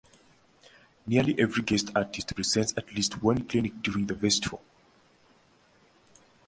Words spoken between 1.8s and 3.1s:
artist presents at